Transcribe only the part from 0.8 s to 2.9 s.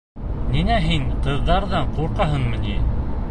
һин ҡыҙҙарҙан ҡурҡаһыңмы ни?